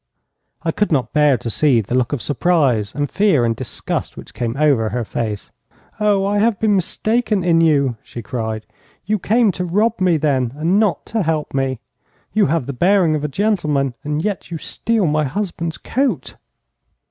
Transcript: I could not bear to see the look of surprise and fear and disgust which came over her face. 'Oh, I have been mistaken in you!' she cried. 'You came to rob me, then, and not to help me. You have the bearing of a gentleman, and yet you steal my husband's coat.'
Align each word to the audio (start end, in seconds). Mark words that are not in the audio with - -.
I 0.63 0.71
could 0.71 0.91
not 0.91 1.13
bear 1.13 1.37
to 1.37 1.47
see 1.51 1.79
the 1.79 1.93
look 1.93 2.11
of 2.11 2.23
surprise 2.23 2.95
and 2.95 3.07
fear 3.07 3.45
and 3.45 3.55
disgust 3.55 4.17
which 4.17 4.33
came 4.33 4.57
over 4.57 4.89
her 4.89 5.05
face. 5.05 5.51
'Oh, 5.99 6.25
I 6.25 6.39
have 6.39 6.57
been 6.59 6.75
mistaken 6.75 7.43
in 7.43 7.61
you!' 7.61 7.97
she 8.01 8.23
cried. 8.23 8.65
'You 9.05 9.19
came 9.19 9.51
to 9.51 9.63
rob 9.63 10.01
me, 10.01 10.17
then, 10.17 10.53
and 10.55 10.79
not 10.79 11.05
to 11.13 11.21
help 11.21 11.53
me. 11.53 11.81
You 12.33 12.47
have 12.47 12.65
the 12.65 12.73
bearing 12.73 13.13
of 13.13 13.23
a 13.23 13.27
gentleman, 13.27 13.93
and 14.03 14.25
yet 14.25 14.49
you 14.49 14.57
steal 14.57 15.05
my 15.05 15.25
husband's 15.25 15.77
coat.' 15.77 16.35